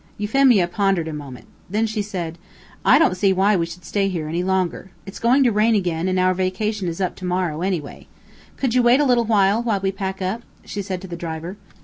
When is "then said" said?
1.69-2.37